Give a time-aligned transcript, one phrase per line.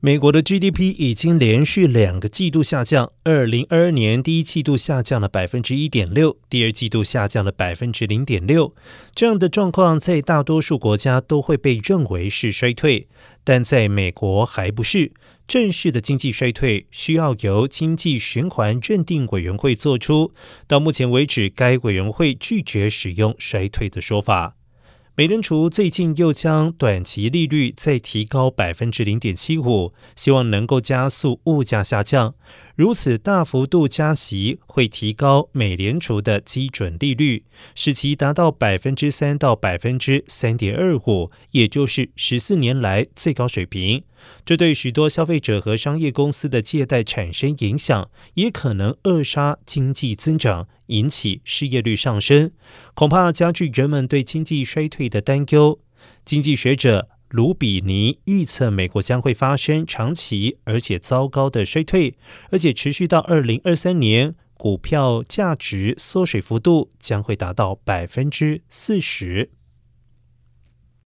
[0.00, 8.72] 美国的 GDP 已经连续两个季度下降，二零二二年第一季度下降了百分之一点六，第二季度下降了百分之零点六。
[9.12, 13.08] 这样的状况在大多数国家都会被认为是衰退，
[13.42, 15.10] 但在美国还不是
[15.48, 20.32] 正式的经济衰退，需要由经济循环认定委员会做出。
[20.68, 24.57] 到目前为止，该委员会拒绝使用衰退的说法。
[25.18, 32.36] 美联储最近又将短期利率再提高百分之零点七五，希望能够加速物价下降。
[32.78, 37.42] 如此大幅度加息会提高美联储的基准利率，
[37.74, 44.04] 使其达到百分之三到百分之三点二五，也就是十四年来最高水平。
[44.44, 52.52] 这对许多消费者和商业公司的借贷产生影响，也可能扼杀经济增长，引起失业率上升，
[52.94, 55.80] 恐怕加剧人们对经济衰退的担忧。
[56.24, 57.08] 经济学者。
[57.28, 62.16] 卢比尼预测，美国将会发生长期而且糟糕的衰退，
[62.50, 69.50] 而且持续到二零二三年，股票价值缩水幅度将会达到百分之四十。